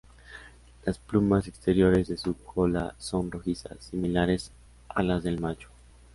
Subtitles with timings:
[0.83, 4.51] Las plumas exteriores de su cola son rojizas, similares
[4.89, 5.69] a las del macho.